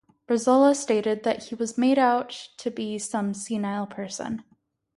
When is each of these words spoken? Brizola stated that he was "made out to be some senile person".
Brizola 0.27 0.75
stated 0.75 1.21
that 1.25 1.43
he 1.43 1.53
was 1.53 1.77
"made 1.77 1.99
out 1.99 2.31
to 2.57 2.71
be 2.71 2.97
some 2.97 3.35
senile 3.35 3.85
person". 3.85 4.43